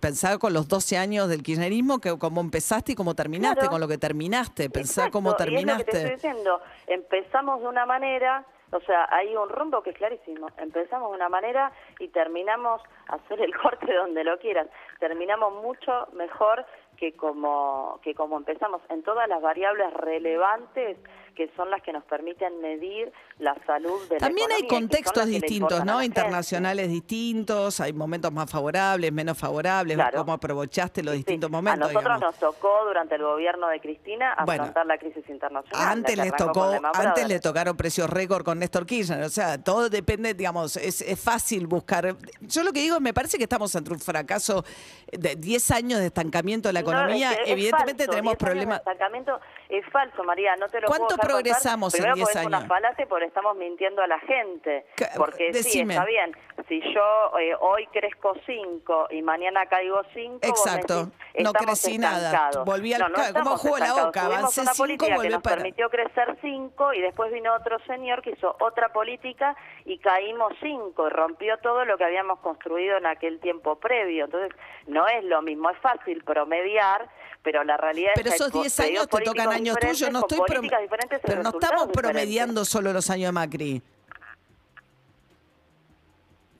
Pensar 0.00 0.38
con 0.38 0.52
los 0.52 0.66
12 0.68 0.96
años 0.98 1.28
del 1.28 1.42
kirchnerismo, 1.42 2.00
que 2.00 2.18
cómo 2.18 2.40
empezaste 2.40 2.92
y 2.92 2.94
cómo 2.94 3.14
terminaste, 3.14 3.60
Claro. 3.60 3.70
con 3.70 3.80
lo 3.80 3.88
que 3.88 3.98
terminaste. 3.98 4.68
Pensar 4.70 5.04
Exacto, 5.06 5.12
cómo 5.18 5.30
y 5.30 5.32
es 5.32 5.38
lo 5.38 5.38
que 5.38 5.44
te 5.44 5.50
terminaste. 5.56 5.96
estoy 5.98 6.10
diciendo. 6.14 6.60
Empezamos 6.88 7.60
de 7.60 7.68
una 7.68 7.86
manera, 7.86 8.44
o 8.72 8.80
sea, 8.80 9.06
hay 9.10 9.36
un 9.36 9.48
rumbo 9.48 9.82
que 9.82 9.90
es 9.90 9.96
clarísimo. 9.96 10.48
Empezamos 10.58 11.10
de 11.10 11.16
una 11.16 11.28
manera 11.28 11.70
y 12.00 12.08
terminamos, 12.08 12.82
hacer 13.08 13.40
el 13.40 13.54
corte 13.56 13.86
donde 13.94 14.24
lo 14.24 14.38
quieras, 14.38 14.66
terminamos 14.98 15.62
mucho 15.62 16.08
mejor 16.14 16.66
que 16.96 17.14
como, 17.16 18.00
que 18.02 18.14
como 18.14 18.36
empezamos 18.36 18.80
en 18.88 19.02
todas 19.02 19.28
las 19.28 19.40
variables 19.42 19.92
relevantes 19.94 20.96
que 21.34 21.50
son 21.56 21.70
las 21.70 21.82
que 21.82 21.92
nos 21.92 22.04
permiten 22.04 22.60
medir 22.60 23.12
la 23.38 23.54
salud 23.66 24.06
de 24.08 24.14
la 24.16 24.26
También 24.26 24.50
hay 24.52 24.58
economía, 24.64 24.68
son 24.70 24.88
contextos 24.88 25.26
distintos, 25.26 25.80
a 25.80 25.84
¿no? 25.84 25.98
la. 25.98 26.04
Internacionales 26.04 26.88
distintos, 26.88 27.80
hay 27.80 27.92
momentos 27.92 28.32
más 28.32 28.50
favorables, 28.50 29.12
menos 29.12 29.38
favorables, 29.38 29.96
Claro. 29.96 30.18
cómo 30.18 30.32
aprovechaste 30.34 31.02
los 31.02 31.12
Sí, 31.12 31.18
distintos 31.18 31.48
A 31.48 31.50
momentos. 31.50 31.80
nosotros 31.92 32.02
digamos. 32.18 32.20
nos 32.22 32.36
tocó 32.36 32.84
durante 32.86 33.14
el 33.16 33.22
gobierno 33.22 33.68
de 33.68 33.80
Cristina 33.80 34.36
Bueno, 34.44 34.62
afrontar 34.64 34.86
la 34.86 34.98
crisis 34.98 35.28
internacional. 35.28 35.88
Antes 35.88 36.16
la 36.16 36.24
les 36.24 36.36
tocó, 36.36 36.70
antes 36.94 37.28
le 37.28 37.40
tocaron 37.40 37.76
precios 37.76 38.08
récord 38.10 38.44
con 38.44 38.58
Néstor 38.58 38.86
Kirchner. 38.86 39.22
O 39.24 39.28
sea, 39.30 39.62
todo 39.62 39.88
depende, 39.88 40.34
digamos, 40.34 40.76
es, 40.76 41.00
es 41.00 41.20
fácil 41.20 41.66
buscar. 41.66 42.14
Yo 42.40 42.62
lo 42.62 42.72
que 42.72 42.80
digo, 42.80 43.00
me 43.00 43.12
parece 43.14 43.36
que 43.38 43.44
estamos 43.44 43.74
ante 43.76 43.92
un 43.92 44.00
fracaso 44.00 44.64
de 45.10 45.36
10 45.36 45.70
años 45.72 46.00
de 46.00 46.06
estancamiento 46.06 46.68
de 46.68 46.72
la 46.74 46.82
No, 46.82 46.90
economía. 46.90 47.30
es 47.32 47.36
que 47.38 47.42
es 47.44 47.50
Evidentemente 47.50 48.04
falso, 48.04 48.10
tenemos 48.10 48.32
10 48.32 48.32
años 48.32 48.38
de 48.38 48.46
problemas. 48.46 48.78
estancamiento 48.78 49.40
es 49.68 49.84
falso, 49.90 50.24
María, 50.24 50.56
no 50.56 50.68
te 50.68 50.80
lo 50.80 50.86
¿Cuánto 50.88 51.06
puedo 51.08 51.21
progresamos 51.22 51.94
en 51.94 51.98
Primero 52.02 52.14
10 52.16 52.26
porque 52.28 52.38
es 52.40 52.46
una 52.46 52.56
años? 52.58 52.68
falacia 52.68 53.06
porque 53.08 53.24
estamos 53.26 53.56
mintiendo 53.56 54.02
a 54.02 54.06
la 54.06 54.18
gente. 54.20 54.86
Porque 55.16 55.50
Decime. 55.52 55.94
sí, 55.94 55.98
está 55.98 56.04
bien. 56.04 56.36
Si 56.68 56.80
yo 56.94 57.38
eh, 57.38 57.54
hoy 57.60 57.86
crezco 57.88 58.34
5 58.46 59.08
y 59.10 59.22
mañana 59.22 59.66
caigo 59.66 60.02
5, 60.14 60.38
Exacto. 60.42 61.10
No 61.38 61.52
crecí 61.52 61.98
nada. 61.98 62.50
Volví 62.64 62.92
al 62.94 63.00
no, 63.00 63.08
no 63.08 63.14
¿cómo 63.32 63.56
jugó 63.56 63.78
la? 63.78 63.86
Tuvimos 63.88 64.16
Avancé 64.16 64.60
una 64.60 64.72
cinco, 64.74 64.82
política 64.84 65.06
que 65.10 65.16
volví 65.16 65.28
nos 65.30 65.42
para- 65.42 65.56
permitió 65.56 65.88
crecer 65.90 66.36
5 66.40 66.92
y 66.94 67.00
después 67.00 67.32
vino 67.32 67.54
otro 67.54 67.78
señor 67.86 68.22
que 68.22 68.30
hizo 68.30 68.54
otra 68.60 68.92
política 68.92 69.56
y 69.84 69.98
caímos 69.98 70.52
5 70.60 71.06
y 71.06 71.10
rompió 71.10 71.56
todo 71.58 71.84
lo 71.84 71.96
que 71.96 72.04
habíamos 72.04 72.38
construido 72.40 72.98
en 72.98 73.06
aquel 73.06 73.40
tiempo 73.40 73.76
previo. 73.76 74.26
Entonces, 74.26 74.52
no 74.86 75.06
es 75.08 75.24
lo 75.24 75.40
mismo, 75.42 75.70
es 75.70 75.78
fácil 75.78 76.22
promediar, 76.22 77.08
pero 77.42 77.64
la 77.64 77.76
realidad 77.76 78.12
Pero 78.14 78.28
es 78.28 78.36
que 78.36 78.44
esos 78.44 78.52
10 78.52 78.76
po- 78.76 78.82
años 78.84 79.08
te 79.08 79.20
tocan 79.22 79.48
años 79.52 79.76
tuyos, 79.78 80.12
no 80.12 80.20
estoy 80.20 80.38
prom- 80.40 80.68
diferentes 81.16 81.22
pero 81.24 81.42
no 81.42 81.50
estamos 81.50 81.88
promediando 81.92 82.64
solo 82.64 82.92
los 82.92 83.08
años 83.10 83.28
de 83.28 83.32
Macri. 83.32 83.82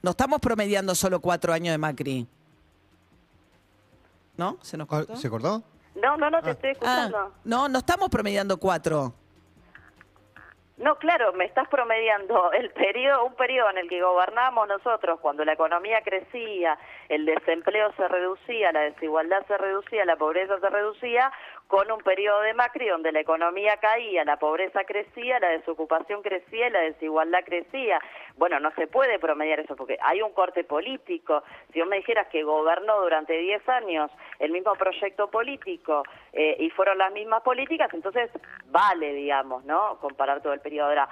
No 0.03 0.11
estamos 0.11 0.41
promediando 0.41 0.95
solo 0.95 1.21
cuatro 1.21 1.53
años 1.53 1.73
de 1.73 1.79
Macri. 1.79 2.27
¿No? 4.37 4.59
¿Se 4.63 4.77
nos 4.77 4.89
cortó? 4.89 5.17
¿Se 5.17 5.31
cortó? 5.31 5.63
No, 5.95 6.17
no, 6.17 6.31
no 6.31 6.43
te 6.43 6.51
estoy 6.53 6.71
Ah, 6.71 6.73
escuchando. 7.09 7.35
no, 7.45 7.69
no 7.69 7.79
estamos 7.79 8.09
promediando 8.09 8.57
cuatro. 8.57 9.15
No, 10.83 10.97
claro, 10.97 11.33
me 11.33 11.45
estás 11.45 11.69
promediando 11.69 12.51
el 12.53 12.71
periodo, 12.71 13.27
un 13.27 13.35
periodo 13.37 13.71
en 13.71 13.79
el 13.79 13.89
que 13.89 14.03
gobernamos 14.03 14.67
nosotros, 14.67 15.21
cuando 15.21 15.45
la 15.45 15.53
economía 15.53 16.03
crecía, 16.03 16.77
el 17.09 17.25
desempleo 17.25 17.93
se 17.93 18.09
reducía, 18.09 18.73
la 18.73 18.81
desigualdad 18.81 19.47
se 19.47 19.57
reducía, 19.57 20.05
la 20.05 20.17
pobreza 20.17 20.59
se 20.59 20.69
reducía, 20.69 21.31
con 21.69 21.91
un 21.91 22.01
periodo 22.01 22.41
de 22.43 22.53
Macri 22.53 22.89
donde 22.89 23.13
la 23.13 23.21
economía 23.21 23.79
caía, 23.79 24.25
la 24.25 24.39
pobreza 24.39 24.85
crecía, 24.85 25.39
la 25.41 25.51
desocupación 25.51 26.21
crecía 26.21 26.67
y 26.67 26.71
la 26.71 26.81
desigualdad 26.81 27.45
crecía. 27.47 27.99
Bueno, 28.37 28.61
no 28.61 28.73
se 28.73 28.89
puede 28.89 29.19
promediar 29.19 29.61
eso 29.61 29.75
porque 29.75 29.97
hay 30.03 30.21
un 30.21 30.33
corte 30.33 30.65
político. 30.65 31.45
Si 31.73 31.81
vos 31.81 31.89
me 31.89 31.97
dijeras 31.97 32.27
que 32.29 32.43
gobernó 32.43 33.01
durante 33.01 33.39
10 33.39 33.67
años 33.71 34.11
el 34.39 34.51
mismo 34.51 34.75
proyecto 34.75 35.31
político 35.31 36.03
eh, 36.35 36.57
y 36.59 36.69
fueron 36.71 36.99
las 36.99 37.13
mismas 37.13 37.43
políticas, 37.43 37.89
entonces 37.95 38.31
vale, 38.67 39.15
digamos, 39.15 39.65
¿no? 39.65 39.97
Comparar 40.01 40.43
todo 40.43 40.53
el 40.53 40.61
periodo. 40.61 40.72
Ahora, 40.79 41.09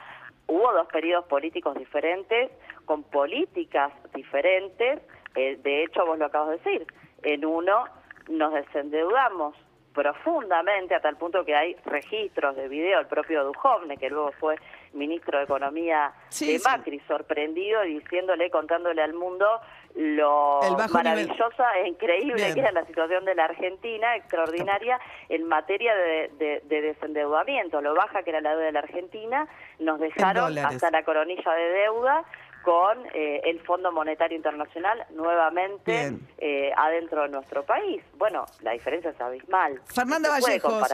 hubo 0.47 0.73
dos 0.73 0.87
periodos 0.89 1.27
políticos 1.27 1.77
diferentes, 1.77 2.51
con 2.85 3.03
políticas 3.05 3.93
diferentes, 4.15 5.01
Eh, 5.35 5.59
de 5.63 5.85
hecho, 5.85 6.05
vos 6.07 6.19
lo 6.19 6.27
acabas 6.27 6.51
de 6.51 6.57
decir, 6.57 6.87
en 7.23 7.45
uno 7.45 7.85
nos 8.29 8.53
desendeudamos 8.53 9.55
profundamente 9.95 10.95
a 10.95 11.01
tal 11.01 11.17
punto 11.17 11.45
que 11.45 11.55
hay 11.55 11.77
registros 11.85 12.57
de 12.57 12.69
video, 12.69 13.01
el 13.01 13.07
propio 13.07 13.45
Dujovne, 13.45 13.97
que 13.97 14.09
luego 14.09 14.33
fue 14.33 14.57
ministro 14.93 15.39
de 15.39 15.45
Economía 15.45 16.13
de 16.39 16.61
Macri, 16.65 17.01
sorprendido 17.07 17.83
diciéndole, 17.83 18.51
contándole 18.51 19.03
al 19.03 19.15
mundo 19.15 19.47
lo 19.95 20.61
maravillosa 20.93 21.79
e 21.83 21.89
increíble 21.89 22.55
que 22.55 22.61
era 22.61 22.73
la 22.73 22.85
situación 22.87 23.25
de 23.25 23.35
la 23.35 23.45
Argentina, 23.47 24.17
extraordinaria 24.17 24.99
en 25.29 25.47
materia 25.49 25.95
de, 25.95 26.63
desendeudamiento, 26.69 27.81
lo 27.81 27.95
baja 27.95 28.23
que 28.23 28.31
era 28.31 28.41
la 28.41 28.51
deuda 28.51 28.65
de 28.67 28.73
la 28.73 28.79
Argentina, 28.81 29.49
nos 29.79 29.99
dejaron 29.99 30.57
hasta 30.59 30.91
la 30.91 31.03
coronilla 31.03 31.53
de 31.53 31.69
deuda 31.71 32.25
con 32.63 32.99
eh, 33.15 33.41
el 33.45 33.61
Fondo 33.61 33.91
Monetario 33.91 34.37
Internacional 34.37 35.07
nuevamente 35.11 36.13
eh, 36.39 36.71
adentro 36.77 37.23
de 37.23 37.31
nuestro 37.31 37.65
país. 37.65 38.03
Bueno, 38.19 38.45
la 38.61 38.73
diferencia 38.73 39.11
es 39.11 39.21
abismal. 39.21 39.81
Fernanda 39.87 40.29
Vallejos, 40.29 40.85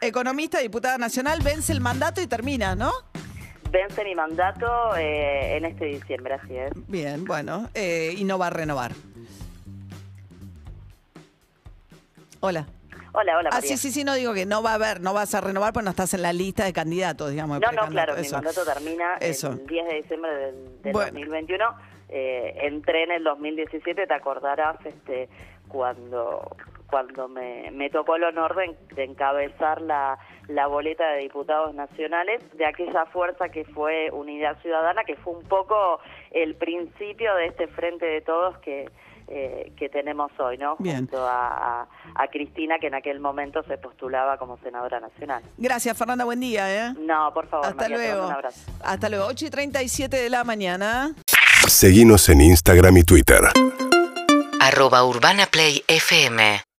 economista, 0.00 0.60
diputada 0.60 0.96
nacional, 0.96 1.40
vence 1.44 1.72
el 1.72 1.80
mandato 1.80 2.20
y 2.20 2.26
termina, 2.26 2.76
¿no? 2.76 2.92
Vence 3.70 4.04
mi 4.04 4.14
mandato 4.14 4.96
eh, 4.96 5.56
en 5.56 5.64
este 5.64 5.86
diciembre, 5.86 6.34
así 6.34 6.56
es. 6.56 6.72
Bien, 6.88 7.24
bueno, 7.24 7.68
y 7.74 8.24
no 8.24 8.38
va 8.38 8.48
a 8.48 8.50
renovar. 8.50 8.92
Hola. 12.40 12.66
Hola, 13.12 13.38
hola. 13.38 13.50
Ah, 13.52 13.60
sí, 13.60 13.76
sí, 13.76 13.90
sí, 13.90 14.04
no 14.04 14.14
digo 14.14 14.32
que 14.32 14.46
no 14.46 14.62
va 14.62 14.72
a 14.72 14.74
haber, 14.74 15.00
no 15.00 15.12
vas 15.12 15.34
a 15.34 15.40
renovar, 15.40 15.72
pues 15.72 15.84
no 15.84 15.90
estás 15.90 16.14
en 16.14 16.22
la 16.22 16.32
lista 16.32 16.64
de 16.64 16.72
candidatos, 16.72 17.30
digamos. 17.30 17.60
No, 17.60 17.72
no, 17.72 17.88
claro, 17.88 18.14
mi 18.16 18.28
mandato 18.28 18.64
termina 18.64 19.16
el 19.20 19.32
10 19.66 19.88
de 19.88 19.94
diciembre 19.94 20.34
del, 20.82 20.92
2021. 20.92 21.64
Eh, 22.10 22.54
entré 22.62 23.04
en 23.04 23.12
el 23.12 23.24
2017, 23.24 24.06
te 24.06 24.14
acordarás, 24.14 24.76
este, 24.84 25.28
cuando 25.68 26.56
cuando 26.90 27.28
me, 27.28 27.70
me 27.70 27.90
tocó 27.90 28.16
el 28.16 28.24
honor 28.24 28.56
de, 28.56 29.04
encabezar 29.04 29.80
la, 29.82 30.18
la 30.48 30.66
boleta 30.66 31.08
de 31.10 31.20
diputados 31.20 31.74
nacionales 31.74 32.42
de 32.56 32.66
aquella 32.66 33.06
fuerza 33.06 33.50
que 33.50 33.64
fue 33.64 34.10
Unidad 34.10 34.60
Ciudadana, 34.62 35.04
que 35.04 35.16
fue 35.16 35.34
un 35.34 35.44
poco 35.44 36.00
el 36.30 36.54
principio 36.56 37.34
de 37.34 37.46
este 37.46 37.68
frente 37.68 38.06
de 38.06 38.20
todos 38.22 38.56
que, 38.58 38.90
eh, 39.28 39.72
que 39.76 39.90
tenemos 39.90 40.32
hoy, 40.38 40.56
¿no? 40.56 40.76
Junto 40.76 41.18
a, 41.26 41.86
Cristina, 42.32 42.78
que 42.78 42.88
en 42.88 42.94
aquel 42.94 43.20
momento 43.20 43.62
se 43.64 43.78
postulaba 43.78 44.38
como 44.38 44.58
senadora 44.58 45.00
nacional. 45.00 45.42
Gracias, 45.56 45.96
Fernanda, 45.96 46.24
buen 46.24 46.40
día, 46.40 46.88
¿eh? 46.88 46.94
No, 46.98 47.32
por 47.32 47.46
favor, 47.46 47.66
Hasta 47.66 47.88
luego. 47.88 48.26
Un 48.26 48.32
abrazo. 48.32 48.70
Hasta 48.82 49.08
luego, 49.08 49.26
8 49.26 49.46
y 49.46 49.50
37 49.50 50.16
de 50.16 50.30
la 50.30 50.44
mañana. 50.44 51.14
Seguimos 51.66 52.28
en 52.28 52.40
Instagram 52.40 52.96
y 52.98 53.02
Twitter. 53.02 53.40
Arroba 54.60 55.04
Urbana 55.04 55.46
Play 55.46 55.82
FM. 55.86 56.60